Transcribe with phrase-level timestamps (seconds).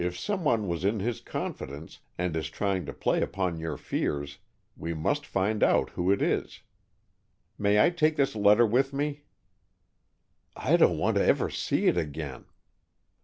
[0.03, 4.39] If someone was in his confidence and is trying to play upon your fears,
[4.75, 6.61] we must find out who it is.
[7.55, 9.25] May I take this letter with me?"
[10.55, 12.45] "I don't want to ever see it again."